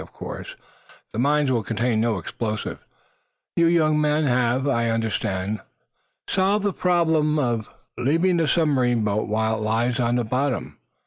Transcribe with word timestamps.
Of 0.01 0.13
course 0.13 0.55
the 1.13 1.19
mines 1.19 1.51
will 1.51 1.61
contain 1.61 2.01
no 2.01 2.17
explosives. 2.17 2.81
You 3.55 3.67
young 3.67 4.01
men 4.01 4.23
have, 4.23 4.67
I 4.67 4.89
understand, 4.89 5.59
solved 6.27 6.65
the 6.65 6.73
problem 6.73 7.37
of 7.37 7.69
leaving 7.99 8.39
a 8.39 8.47
submarine 8.47 9.03
boat 9.03 9.27
while 9.27 9.57
it 9.57 9.61
lies 9.61 9.99
on 9.99 10.15
the 10.15 10.23
bottom? 10.23 10.79